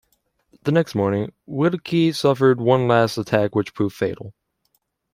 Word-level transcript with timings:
The 0.63 0.71
next 0.71 0.95
morning, 0.95 1.31
Willkie 1.45 2.11
suffered 2.11 2.59
one 2.59 2.87
last 2.87 3.19
attack 3.19 3.53
which 3.53 3.75
proved 3.75 3.95
fatal. 3.95 4.33